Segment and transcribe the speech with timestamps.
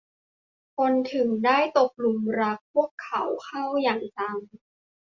[0.77, 4.37] คนถึงได้ตกหลุมรักพวกเขาเข้าอย่างจัง